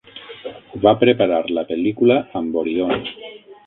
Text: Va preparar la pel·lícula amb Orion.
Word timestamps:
Va 0.85 0.93
preparar 1.03 1.43
la 1.59 1.67
pel·lícula 1.71 2.21
amb 2.43 2.63
Orion. 2.67 3.01